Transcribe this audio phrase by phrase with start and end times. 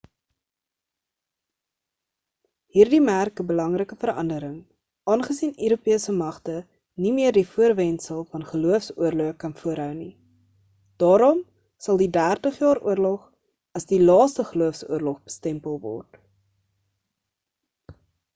[2.77, 4.55] hierdie merk 'n belangrike verandering
[5.15, 6.55] aangesien europese magte
[7.05, 10.09] nie meer die voorwendsel van gelooofs-oorloë kan voorhou nie
[11.05, 11.41] daarom
[11.87, 13.27] sal die dertig jaar oorlog
[13.81, 16.17] as die laaste geloofs-oorlog bestempel word